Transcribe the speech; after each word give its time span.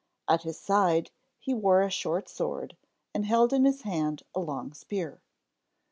At 0.27 0.41
his 0.41 0.57
side 0.57 1.11
he 1.37 1.53
wore 1.53 1.83
a 1.83 1.91
short 1.91 2.27
sword, 2.27 2.75
and 3.13 3.23
held 3.23 3.53
in 3.53 3.65
his 3.65 3.83
hand 3.83 4.23
a 4.33 4.39
long 4.39 4.73
spear. 4.73 5.21